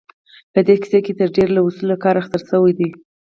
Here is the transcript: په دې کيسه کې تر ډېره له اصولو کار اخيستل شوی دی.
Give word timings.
په 0.53 0.59
دې 0.67 0.75
کيسه 0.81 0.99
کې 1.05 1.13
تر 1.19 1.27
ډېره 1.35 1.51
له 1.55 1.61
اصولو 1.67 1.95
کار 2.03 2.15
اخيستل 2.17 2.41
شوی 2.49 2.73
دی. 2.79 2.89